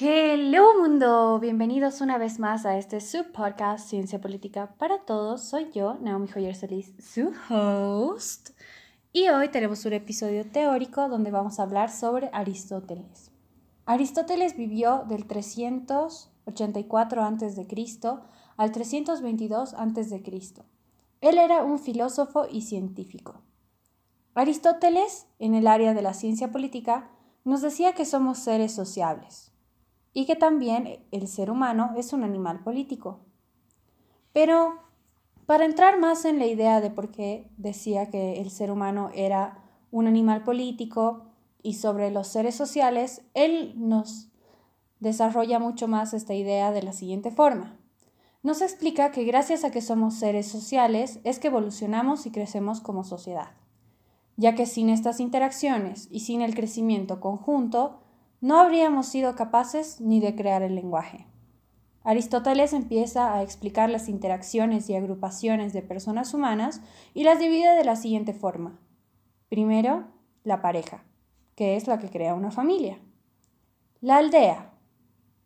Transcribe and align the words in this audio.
Hello 0.00 0.78
mundo, 0.80 1.40
bienvenidos 1.40 2.00
una 2.00 2.18
vez 2.18 2.38
más 2.38 2.64
a 2.64 2.78
este 2.78 3.00
subpodcast 3.00 3.88
Ciencia 3.88 4.20
Política 4.20 4.72
para 4.78 4.98
Todos. 4.98 5.42
Soy 5.42 5.72
yo, 5.74 5.94
Naomi 5.94 6.28
Joyer 6.28 6.54
Solís, 6.54 6.92
su 7.00 7.32
host. 7.50 8.50
Y 9.12 9.28
hoy 9.28 9.48
tenemos 9.48 9.84
un 9.86 9.94
episodio 9.94 10.48
teórico 10.48 11.08
donde 11.08 11.32
vamos 11.32 11.58
a 11.58 11.64
hablar 11.64 11.90
sobre 11.90 12.30
Aristóteles. 12.32 13.32
Aristóteles 13.86 14.56
vivió 14.56 15.04
del 15.08 15.26
384 15.26 17.24
a.C. 17.24 17.66
al 18.56 18.70
322 18.70 19.74
a.C. 19.74 20.22
Él 21.22 21.38
era 21.38 21.64
un 21.64 21.80
filósofo 21.80 22.46
y 22.48 22.62
científico. 22.62 23.42
Aristóteles, 24.36 25.26
en 25.40 25.56
el 25.56 25.66
área 25.66 25.92
de 25.92 26.02
la 26.02 26.14
ciencia 26.14 26.52
política, 26.52 27.10
nos 27.42 27.62
decía 27.62 27.94
que 27.94 28.04
somos 28.04 28.38
seres 28.38 28.72
sociables 28.72 29.48
y 30.18 30.26
que 30.26 30.34
también 30.34 30.98
el 31.12 31.28
ser 31.28 31.48
humano 31.48 31.92
es 31.96 32.12
un 32.12 32.24
animal 32.24 32.64
político. 32.64 33.20
Pero 34.32 34.74
para 35.46 35.64
entrar 35.64 36.00
más 36.00 36.24
en 36.24 36.40
la 36.40 36.46
idea 36.46 36.80
de 36.80 36.90
por 36.90 37.12
qué 37.12 37.48
decía 37.56 38.10
que 38.10 38.40
el 38.40 38.50
ser 38.50 38.72
humano 38.72 39.10
era 39.14 39.62
un 39.92 40.08
animal 40.08 40.42
político 40.42 41.26
y 41.62 41.74
sobre 41.74 42.10
los 42.10 42.26
seres 42.26 42.56
sociales, 42.56 43.22
él 43.34 43.74
nos 43.76 44.26
desarrolla 44.98 45.60
mucho 45.60 45.86
más 45.86 46.12
esta 46.12 46.34
idea 46.34 46.72
de 46.72 46.82
la 46.82 46.92
siguiente 46.92 47.30
forma. 47.30 47.78
Nos 48.42 48.60
explica 48.60 49.12
que 49.12 49.22
gracias 49.22 49.62
a 49.62 49.70
que 49.70 49.82
somos 49.82 50.14
seres 50.14 50.48
sociales 50.48 51.20
es 51.22 51.38
que 51.38 51.46
evolucionamos 51.46 52.26
y 52.26 52.32
crecemos 52.32 52.80
como 52.80 53.04
sociedad, 53.04 53.52
ya 54.36 54.56
que 54.56 54.66
sin 54.66 54.88
estas 54.88 55.20
interacciones 55.20 56.08
y 56.10 56.20
sin 56.20 56.42
el 56.42 56.56
crecimiento 56.56 57.20
conjunto, 57.20 58.00
no 58.40 58.60
habríamos 58.60 59.06
sido 59.06 59.34
capaces 59.34 60.00
ni 60.00 60.20
de 60.20 60.34
crear 60.34 60.62
el 60.62 60.74
lenguaje. 60.74 61.26
Aristóteles 62.04 62.72
empieza 62.72 63.34
a 63.34 63.42
explicar 63.42 63.90
las 63.90 64.08
interacciones 64.08 64.88
y 64.88 64.94
agrupaciones 64.94 65.72
de 65.72 65.82
personas 65.82 66.32
humanas 66.32 66.80
y 67.14 67.24
las 67.24 67.38
divide 67.38 67.74
de 67.76 67.84
la 67.84 67.96
siguiente 67.96 68.32
forma. 68.32 68.78
Primero, 69.48 70.06
la 70.44 70.62
pareja, 70.62 71.04
que 71.54 71.76
es 71.76 71.86
la 71.86 71.98
que 71.98 72.08
crea 72.08 72.34
una 72.34 72.50
familia. 72.50 72.98
La 74.00 74.18
aldea, 74.18 74.72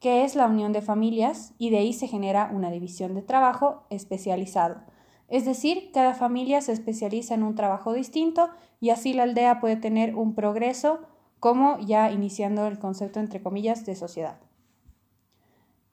que 0.00 0.24
es 0.24 0.34
la 0.34 0.46
unión 0.46 0.72
de 0.72 0.82
familias 0.82 1.54
y 1.56 1.70
de 1.70 1.78
ahí 1.78 1.94
se 1.94 2.06
genera 2.06 2.50
una 2.52 2.70
división 2.70 3.14
de 3.14 3.22
trabajo 3.22 3.86
especializado. 3.88 4.82
Es 5.28 5.46
decir, 5.46 5.90
cada 5.92 6.14
familia 6.14 6.60
se 6.60 6.72
especializa 6.72 7.34
en 7.34 7.42
un 7.42 7.54
trabajo 7.54 7.94
distinto 7.94 8.50
y 8.80 8.90
así 8.90 9.14
la 9.14 9.22
aldea 9.22 9.60
puede 9.60 9.76
tener 9.76 10.14
un 10.14 10.34
progreso 10.34 11.00
como 11.44 11.78
ya 11.78 12.10
iniciando 12.10 12.66
el 12.66 12.78
concepto, 12.78 13.20
entre 13.20 13.42
comillas, 13.42 13.84
de 13.84 13.94
sociedad. 13.96 14.38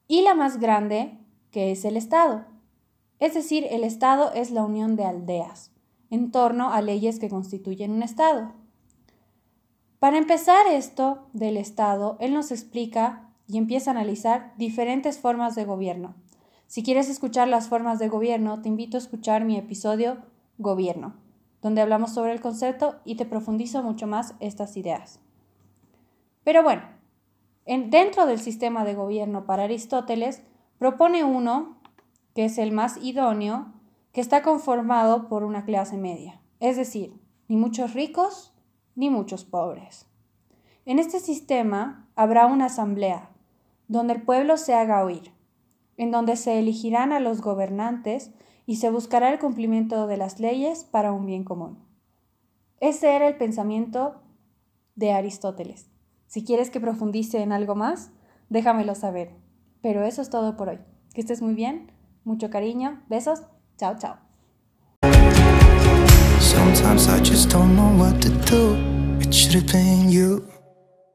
Y 0.08 0.22
la 0.22 0.34
más 0.34 0.58
grande, 0.58 1.18
que 1.50 1.72
es 1.72 1.84
el 1.84 1.98
Estado. 1.98 2.46
Es 3.18 3.34
decir, 3.34 3.66
el 3.68 3.84
Estado 3.84 4.32
es 4.32 4.50
la 4.50 4.64
unión 4.64 4.96
de 4.96 5.04
aldeas, 5.04 5.70
en 6.08 6.30
torno 6.30 6.72
a 6.72 6.80
leyes 6.80 7.18
que 7.18 7.28
constituyen 7.28 7.90
un 7.90 8.02
Estado. 8.02 8.54
Para 9.98 10.16
empezar 10.16 10.66
esto 10.68 11.28
del 11.34 11.58
Estado, 11.58 12.16
él 12.18 12.32
nos 12.32 12.50
explica 12.50 13.28
y 13.46 13.58
empieza 13.58 13.90
a 13.90 13.94
analizar 13.94 14.54
diferentes 14.56 15.18
formas 15.18 15.54
de 15.54 15.66
gobierno. 15.66 16.14
Si 16.66 16.82
quieres 16.82 17.10
escuchar 17.10 17.46
las 17.48 17.68
formas 17.68 17.98
de 17.98 18.08
gobierno, 18.08 18.62
te 18.62 18.70
invito 18.70 18.96
a 18.96 19.00
escuchar 19.00 19.44
mi 19.44 19.58
episodio 19.58 20.16
Gobierno, 20.56 21.12
donde 21.60 21.82
hablamos 21.82 22.14
sobre 22.14 22.32
el 22.32 22.40
concepto 22.40 23.00
y 23.04 23.16
te 23.16 23.26
profundizo 23.26 23.82
mucho 23.82 24.06
más 24.06 24.34
estas 24.40 24.78
ideas. 24.78 25.20
Pero 26.44 26.62
bueno, 26.62 26.82
dentro 27.66 28.26
del 28.26 28.40
sistema 28.40 28.84
de 28.84 28.94
gobierno 28.94 29.46
para 29.46 29.64
Aristóteles, 29.64 30.42
propone 30.78 31.24
uno, 31.24 31.76
que 32.34 32.46
es 32.46 32.58
el 32.58 32.72
más 32.72 32.96
idóneo, 33.02 33.72
que 34.12 34.20
está 34.20 34.42
conformado 34.42 35.28
por 35.28 35.44
una 35.44 35.64
clase 35.64 35.96
media, 35.96 36.40
es 36.60 36.76
decir, 36.76 37.18
ni 37.48 37.56
muchos 37.56 37.94
ricos 37.94 38.52
ni 38.94 39.08
muchos 39.08 39.44
pobres. 39.44 40.06
En 40.84 40.98
este 40.98 41.20
sistema 41.20 42.08
habrá 42.16 42.46
una 42.46 42.66
asamblea, 42.66 43.30
donde 43.88 44.14
el 44.14 44.22
pueblo 44.22 44.56
se 44.56 44.74
haga 44.74 45.04
oír, 45.04 45.32
en 45.96 46.10
donde 46.10 46.36
se 46.36 46.58
elegirán 46.58 47.12
a 47.12 47.20
los 47.20 47.40
gobernantes 47.40 48.32
y 48.66 48.76
se 48.76 48.90
buscará 48.90 49.32
el 49.32 49.38
cumplimiento 49.38 50.06
de 50.06 50.16
las 50.16 50.40
leyes 50.40 50.84
para 50.84 51.12
un 51.12 51.26
bien 51.26 51.44
común. 51.44 51.78
Ese 52.80 53.14
era 53.14 53.28
el 53.28 53.36
pensamiento 53.36 54.20
de 54.96 55.12
Aristóteles. 55.12 55.91
Si 56.32 56.44
quieres 56.44 56.70
que 56.70 56.80
profundice 56.80 57.42
en 57.42 57.52
algo 57.52 57.74
más, 57.74 58.10
déjamelo 58.48 58.94
saber. 58.94 59.34
Pero 59.82 60.02
eso 60.02 60.22
es 60.22 60.30
todo 60.30 60.56
por 60.56 60.70
hoy. 60.70 60.78
Que 61.12 61.20
estés 61.20 61.42
muy 61.42 61.52
bien, 61.52 61.92
mucho 62.24 62.48
cariño, 62.48 63.02
besos, 63.10 63.42
chao, 63.76 63.98
chao. 63.98 64.16